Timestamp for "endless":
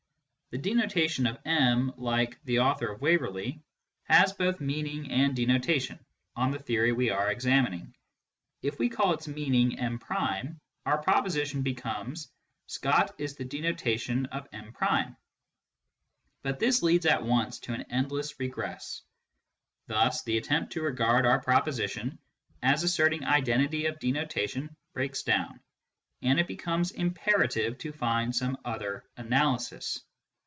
17.83-18.37